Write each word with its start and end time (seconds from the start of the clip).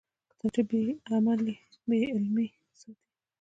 کتابچه 0.39 0.95
له 1.45 1.53
بېعلمۍ 1.87 2.47
ساتي 2.79 2.91